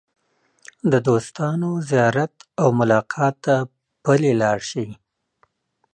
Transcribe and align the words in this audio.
د 0.91 0.93
دوستانو 1.07 1.69
زیارت 1.89 2.33
او 2.61 2.67
ملاقات 2.79 3.35
ته 3.45 3.55
پلي 4.03 4.33
لاړ 4.41 4.59
شئ. 4.69 4.89